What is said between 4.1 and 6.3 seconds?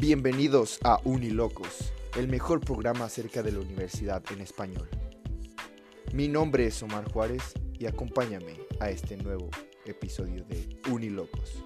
en español. Mi